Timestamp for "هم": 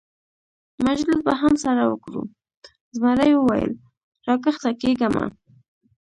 1.41-1.53